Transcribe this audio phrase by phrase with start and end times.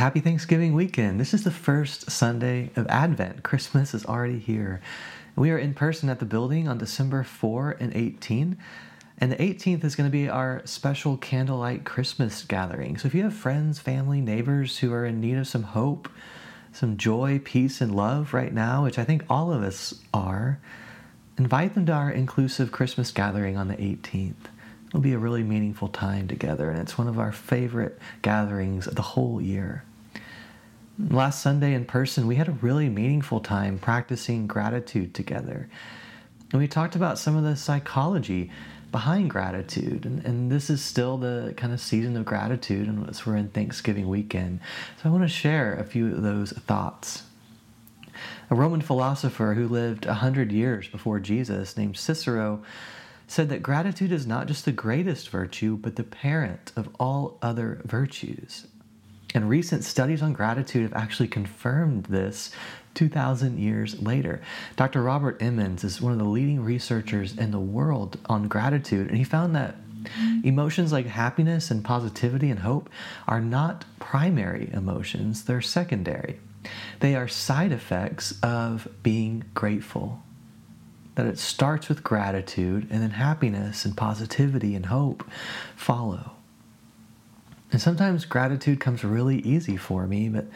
[0.00, 1.20] Happy Thanksgiving weekend.
[1.20, 3.42] This is the first Sunday of Advent.
[3.42, 4.80] Christmas is already here.
[5.36, 8.56] We are in person at the building on December 4 and 18.
[9.18, 12.96] And the 18th is going to be our special candlelight Christmas gathering.
[12.96, 16.08] So if you have friends, family, neighbors who are in need of some hope,
[16.72, 20.58] some joy, peace, and love right now, which I think all of us are,
[21.36, 24.48] invite them to our inclusive Christmas gathering on the 18th.
[24.88, 28.94] It'll be a really meaningful time together, and it's one of our favorite gatherings of
[28.94, 29.84] the whole year.
[31.08, 35.68] Last Sunday in person, we had a really meaningful time practicing gratitude together.
[36.52, 38.50] And we talked about some of the psychology
[38.92, 40.04] behind gratitude.
[40.04, 44.08] And, and this is still the kind of season of gratitude, and we're in Thanksgiving
[44.08, 44.60] weekend.
[45.02, 47.22] So I want to share a few of those thoughts.
[48.50, 52.62] A Roman philosopher who lived 100 years before Jesus, named Cicero,
[53.26, 57.80] said that gratitude is not just the greatest virtue, but the parent of all other
[57.84, 58.66] virtues.
[59.34, 62.50] And recent studies on gratitude have actually confirmed this
[62.94, 64.40] 2,000 years later.
[64.76, 65.02] Dr.
[65.02, 69.24] Robert Emmons is one of the leading researchers in the world on gratitude, and he
[69.24, 69.76] found that
[70.42, 72.88] emotions like happiness and positivity and hope
[73.28, 76.40] are not primary emotions, they're secondary.
[77.00, 80.22] They are side effects of being grateful
[81.14, 85.28] that it starts with gratitude and then happiness and positivity and hope
[85.76, 86.32] follow.
[87.72, 90.46] And sometimes gratitude comes really easy for me, but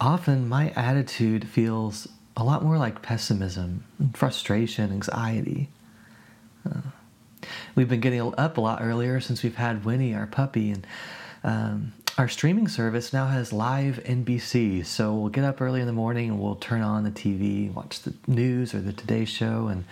[0.00, 5.68] often my attitude feels a lot more like pessimism, frustration, anxiety.
[6.68, 6.80] Uh,
[7.74, 10.86] we've been getting up a lot earlier since we've had Winnie, our puppy, and
[11.44, 15.92] um, our streaming service now has live NBC, so we'll get up early in the
[15.92, 19.84] morning and we'll turn on the TV, watch the news or the Today Show, and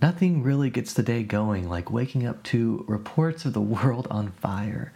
[0.00, 4.30] nothing really gets the day going like waking up to reports of the world on
[4.32, 4.92] fire.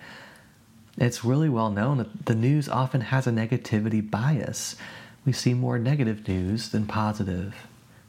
[0.98, 4.76] It's really well known that the news often has a negativity bias.
[5.24, 7.54] We see more negative news than positive.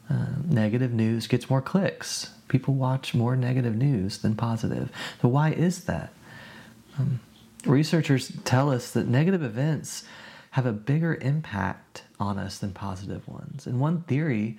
[0.08, 2.30] Uh, negative news gets more clicks.
[2.48, 4.90] People watch more negative news than positive.
[5.20, 6.12] So, why is that?
[6.98, 7.20] Um,
[7.64, 10.04] Researchers tell us that negative events
[10.52, 13.66] have a bigger impact on us than positive ones.
[13.66, 14.58] And one theory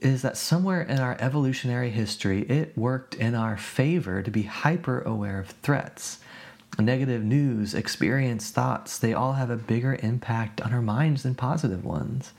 [0.00, 5.02] is that somewhere in our evolutionary history, it worked in our favor to be hyper
[5.02, 6.18] aware of threats.
[6.78, 11.84] Negative news, experience, thoughts, they all have a bigger impact on our minds than positive
[11.84, 12.32] ones.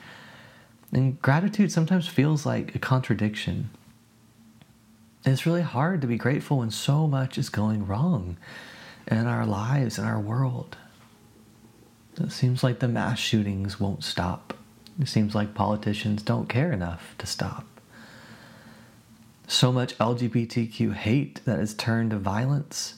[0.92, 3.70] And gratitude sometimes feels like a contradiction.
[5.26, 8.38] it's really hard to be grateful when so much is going wrong
[9.08, 10.78] in our lives, in our world.
[12.20, 14.54] It seems like the mass shootings won't stop.
[15.00, 17.66] It seems like politicians don't care enough to stop.
[19.48, 22.96] So much LGBTQ hate that has turned to violence.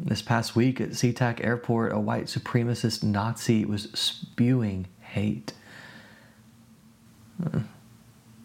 [0.00, 5.52] This past week at SeaTac Airport, a white supremacist Nazi was spewing hate.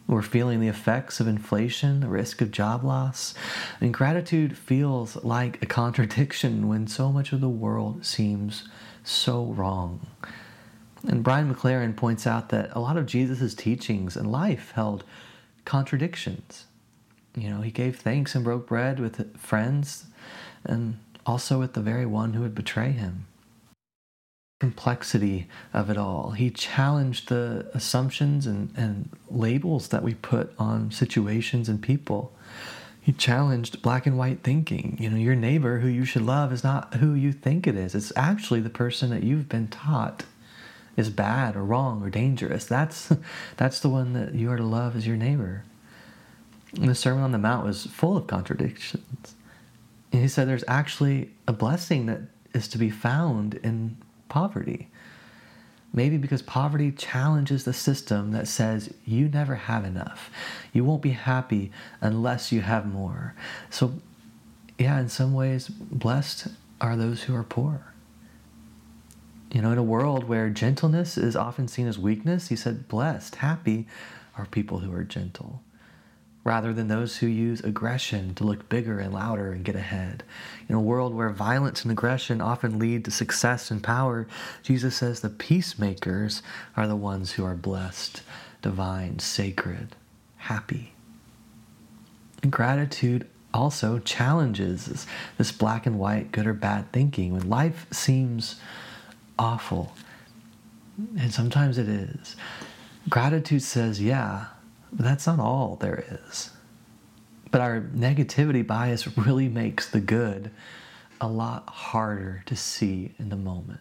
[0.08, 3.36] We're feeling the effects of inflation, the risk of job loss.
[3.80, 8.68] And gratitude feels like a contradiction when so much of the world seems
[9.04, 10.08] so wrong.
[11.08, 15.04] And Brian McLaren points out that a lot of Jesus' teachings and life held
[15.66, 16.66] contradictions.
[17.36, 20.06] You know, he gave thanks and broke bread with friends
[20.66, 23.26] and also with the very one who would betray him
[24.64, 26.32] complexity of it all.
[26.32, 32.32] He challenged the assumptions and, and labels that we put on situations and people.
[33.02, 34.96] He challenged black and white thinking.
[35.02, 37.94] You know, your neighbor who you should love is not who you think it is.
[37.94, 40.24] It's actually the person that you've been taught
[40.96, 42.64] is bad or wrong or dangerous.
[42.64, 43.12] That's
[43.58, 45.66] that's the one that you are to love as your neighbor.
[46.76, 49.36] And the Sermon on the Mount was full of contradictions.
[50.14, 52.22] And he said there's actually a blessing that
[52.54, 53.98] is to be found in
[54.30, 54.90] poverty.
[55.92, 60.30] Maybe because poverty challenges the system that says you never have enough.
[60.72, 63.34] You won't be happy unless you have more.
[63.72, 63.96] So,
[64.78, 66.48] yeah, in some ways, blessed
[66.80, 67.94] are those who are poor.
[69.52, 73.36] You know, in a world where gentleness is often seen as weakness, he said, blessed,
[73.36, 73.88] happy
[74.36, 75.62] are people who are gentle
[76.44, 80.24] rather than those who use aggression to look bigger and louder and get ahead.
[80.68, 84.28] In a world where violence and aggression often lead to success and power,
[84.62, 86.42] Jesus says the peacemakers
[86.76, 88.24] are the ones who are blessed,
[88.62, 89.96] divine, sacred,
[90.36, 90.94] happy.
[92.42, 95.06] And gratitude also challenges
[95.38, 98.60] this black and white, good or bad thinking when life seems
[99.40, 99.94] awful.
[101.18, 102.36] And sometimes it is.
[103.10, 104.48] Gratitude says, yeah,
[104.94, 106.52] but that's not all there is.
[107.52, 110.52] But our negativity bias really makes the good
[111.20, 113.80] a lot harder to see in the moment.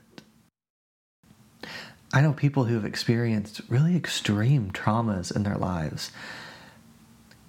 [2.13, 6.13] I know people who have experienced really extreme traumas in their lives,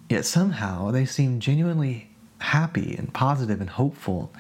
[0.10, 4.34] yet somehow they seem genuinely happy and positive and hopeful.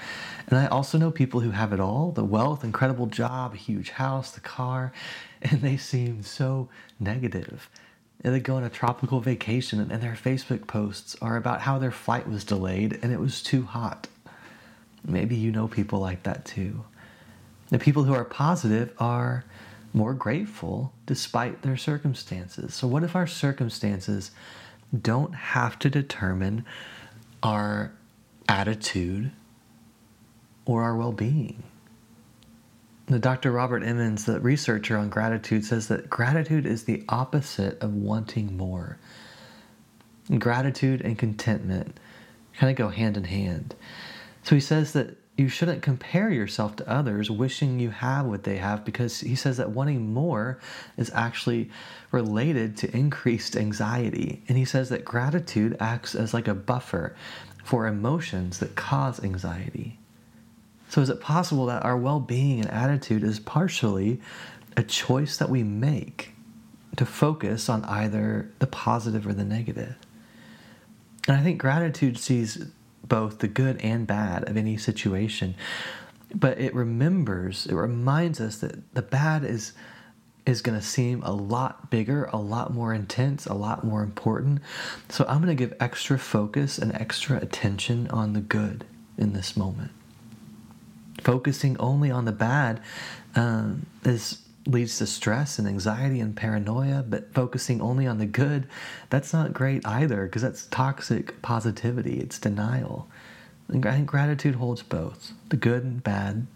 [0.47, 3.91] And I also know people who have it all the wealth, incredible job, a huge
[3.91, 4.93] house, the car,
[5.41, 7.69] and they seem so negative.
[8.23, 12.27] They go on a tropical vacation, and their Facebook posts are about how their flight
[12.27, 14.07] was delayed and it was too hot.
[15.05, 16.85] Maybe you know people like that too.
[17.69, 19.43] The people who are positive are
[19.93, 22.73] more grateful despite their circumstances.
[22.73, 24.31] So, what if our circumstances
[24.99, 26.65] don't have to determine
[27.41, 27.91] our
[28.47, 29.31] attitude
[30.65, 31.63] or our well being?
[33.19, 33.51] Dr.
[33.51, 38.97] Robert Emmons, the researcher on gratitude, says that gratitude is the opposite of wanting more.
[40.37, 41.99] Gratitude and contentment
[42.57, 43.75] kind of go hand in hand.
[44.43, 48.57] So he says that you shouldn't compare yourself to others wishing you have what they
[48.57, 50.59] have because he says that wanting more
[50.95, 51.71] is actually
[52.11, 54.43] related to increased anxiety.
[54.47, 57.15] And he says that gratitude acts as like a buffer
[57.63, 59.97] for emotions that cause anxiety.
[60.93, 64.21] So, is it possible that our well being and attitude is partially
[64.77, 66.35] a choice that we make
[66.97, 69.95] to focus on either the positive or the negative?
[71.27, 72.67] And I think gratitude sees
[73.03, 75.55] both the good and bad of any situation.
[76.31, 79.73] But it remembers, it reminds us that the bad is
[80.45, 84.61] is going to seem a lot bigger, a lot more intense, a lot more important.
[85.09, 88.85] So I'm going to give extra focus and extra attention on the good
[89.17, 89.89] in this moment.
[91.23, 92.81] Focusing only on the bad
[93.35, 98.67] um, is leads to stress and anxiety and paranoia, but focusing only on the good,
[99.09, 103.07] that's not great either because that's toxic positivity, it's denial.
[103.67, 106.47] And I think gratitude holds both the good and bad,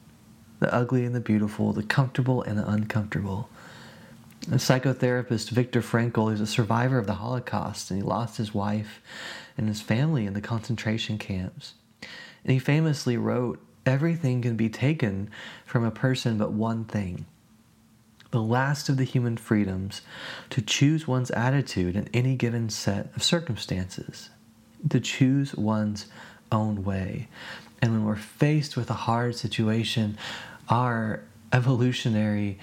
[0.60, 3.50] the ugly and the beautiful, the comfortable and the uncomfortable.
[4.50, 9.02] A psychotherapist Viktor Frankl is a survivor of the Holocaust and he lost his wife
[9.58, 11.74] and his family in the concentration camps.
[12.02, 15.32] And he famously wrote, Everything can be taken
[15.66, 17.26] from a person but one thing
[18.32, 20.02] the last of the human freedoms,
[20.50, 24.30] to choose one's attitude in any given set of circumstances,
[24.90, 26.08] to choose one's
[26.52, 27.30] own way.
[27.82, 30.18] And when we're faced with a hard situation,
[30.68, 31.24] our
[31.54, 32.60] evolutionary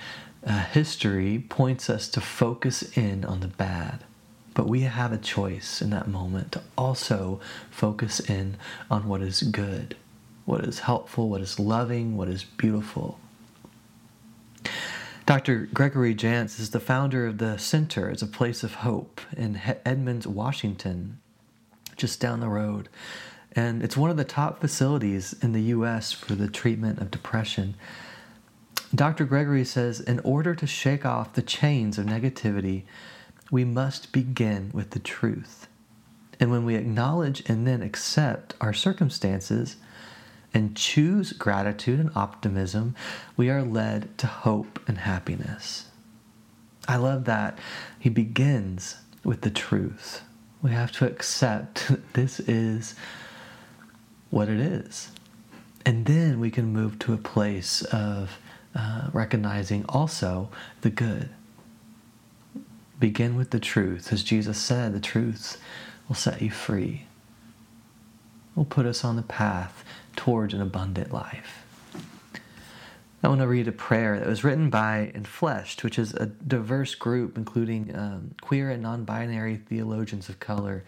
[0.46, 4.04] uh, history points us to focus in on the bad.
[4.52, 8.56] But we have a choice in that moment to also focus in
[8.90, 9.96] on what is good,
[10.44, 13.18] what is helpful, what is loving, what is beautiful.
[15.26, 15.68] Dr.
[15.72, 20.26] Gregory Jantz is the founder of the Center as a Place of Hope in Edmonds,
[20.26, 21.18] Washington,
[21.96, 22.90] just down the road.
[23.52, 26.12] And it's one of the top facilities in the U.S.
[26.12, 27.74] for the treatment of depression.
[28.94, 29.24] Dr.
[29.24, 32.82] Gregory says in order to shake off the chains of negativity,
[33.50, 35.68] we must begin with the truth.
[36.38, 39.76] And when we acknowledge and then accept our circumstances,
[40.54, 42.94] and choose gratitude and optimism,
[43.36, 45.86] we are led to hope and happiness.
[46.86, 47.58] I love that
[47.98, 50.22] he begins with the truth.
[50.62, 52.94] We have to accept that this is
[54.30, 55.10] what it is.
[55.84, 58.38] And then we can move to a place of
[58.74, 60.48] uh, recognizing also
[60.80, 61.28] the good.
[62.98, 64.12] Begin with the truth.
[64.12, 65.60] As Jesus said, the truth
[66.08, 67.06] will set you free,
[68.54, 69.84] will put us on the path
[70.16, 71.64] towards an abundant life.
[73.24, 76.94] I want to read a prayer that was written by Enfleshed, which is a diverse
[76.94, 80.84] group including um, queer and non binary theologians of color.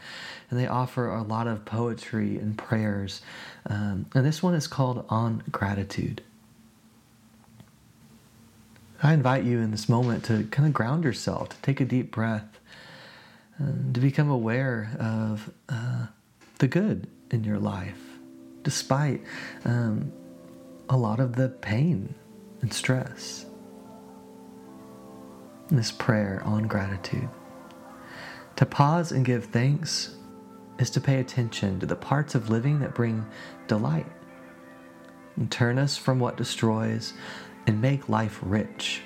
[0.51, 3.23] And they offer a lot of poetry and prayers.
[3.65, 6.21] Um, and this one is called On Gratitude.
[9.03, 12.11] I invite you in this moment to kind of ground yourself, to take a deep
[12.11, 12.61] breath,
[13.59, 16.09] to become aware of uh,
[16.59, 18.06] the good in your life
[18.67, 19.23] despite
[19.65, 20.13] um,
[20.89, 22.13] a lot of the pain
[22.63, 23.47] and stress.
[25.69, 27.29] This prayer on gratitude.
[28.57, 30.17] To pause and give thanks
[30.81, 33.25] is to pay attention to the parts of living that bring
[33.69, 34.11] delight
[35.37, 37.13] and turn us from what destroys
[37.69, 39.01] and make life rich,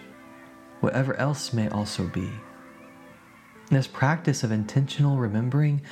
[0.80, 2.30] whatever else may also be.
[3.68, 5.82] This practice of intentional remembering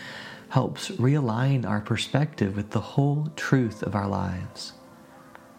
[0.50, 4.72] helps realign our perspective with the whole truth of our lives.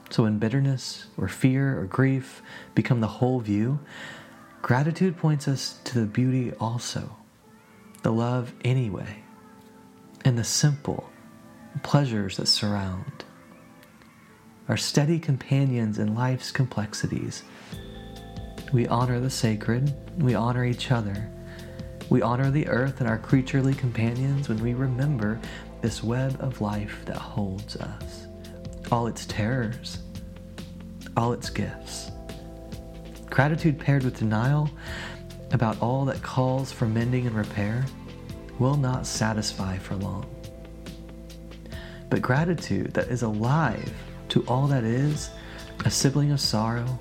[0.10, 2.42] So, when bitterness or fear or grief
[2.74, 3.80] become the whole view,
[4.62, 7.16] gratitude points us to the beauty also,
[8.02, 9.24] the love anyway,
[10.26, 11.10] and the simple
[11.84, 13.24] pleasures that surround.
[14.68, 17.44] Our steady companions in life's complexities.
[18.74, 19.94] We honor the sacred.
[20.22, 21.32] We honor each other.
[22.10, 25.40] We honor the earth and our creaturely companions when we remember
[25.82, 28.28] this web of life that holds us,
[28.92, 30.00] all its terrors,
[31.16, 32.10] all its gifts.
[33.30, 34.70] Gratitude paired with denial
[35.52, 37.86] about all that calls for mending and repair
[38.58, 40.26] will not satisfy for long.
[42.10, 43.94] But gratitude that is alive
[44.30, 45.30] to all that is
[45.86, 47.00] a sibling of sorrow,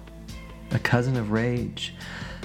[0.70, 1.94] a cousin of rage,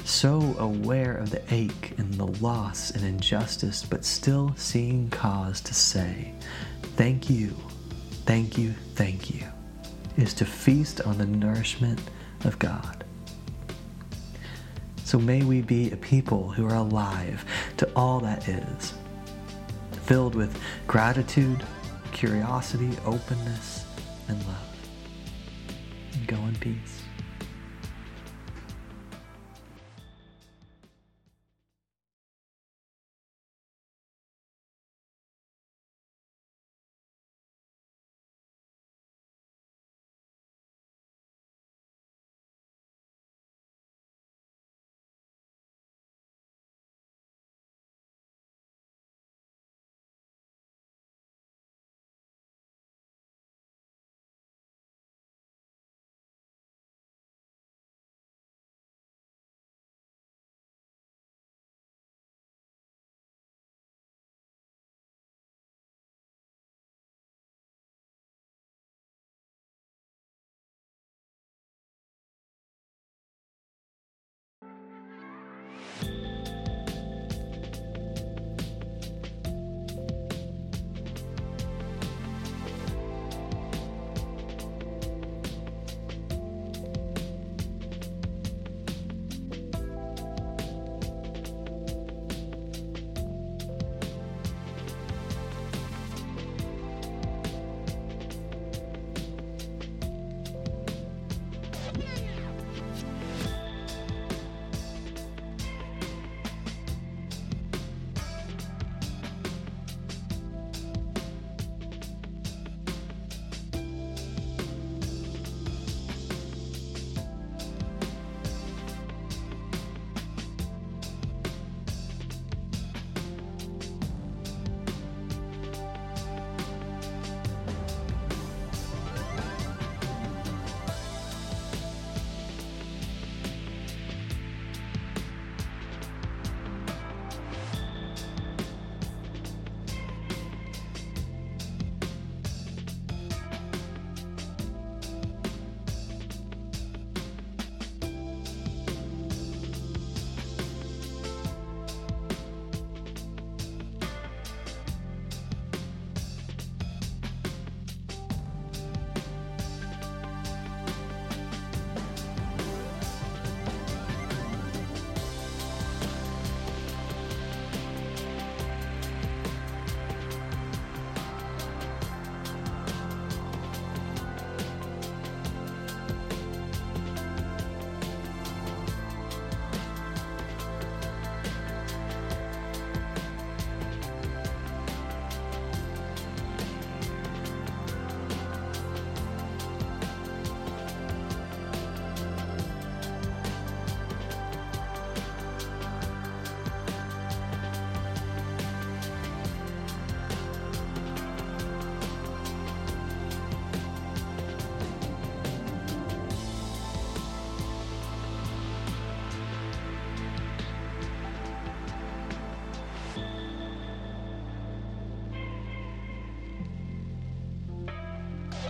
[0.05, 5.73] so aware of the ache and the loss and injustice, but still seeing cause to
[5.73, 6.33] say,
[6.95, 7.55] Thank you,
[8.25, 9.43] thank you, thank you,
[10.17, 11.99] is to feast on the nourishment
[12.43, 13.03] of God.
[15.05, 17.45] So may we be a people who are alive
[17.77, 18.93] to all that is,
[20.03, 21.63] filled with gratitude,
[22.11, 23.85] curiosity, openness,
[24.27, 24.77] and love.
[26.13, 27.02] And go in peace.